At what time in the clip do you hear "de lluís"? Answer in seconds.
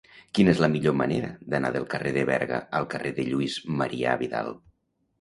3.23-3.63